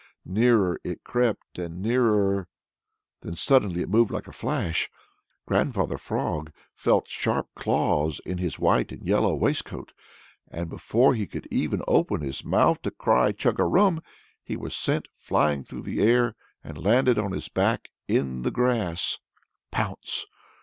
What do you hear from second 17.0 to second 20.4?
on his back in the grass. Pounce!